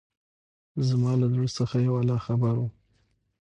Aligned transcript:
زما 0.87 1.11
له 1.21 1.27
زړه 1.33 1.47
څخه 1.57 1.75
يو 1.87 1.93
الله 2.01 2.19
خبر 2.27 2.53
وو. 2.59 2.67